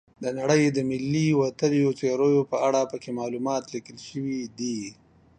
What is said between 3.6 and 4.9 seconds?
لیکل شوي دي.